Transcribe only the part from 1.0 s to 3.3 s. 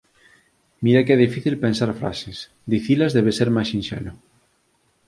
que é difícil pensar frases, dicilas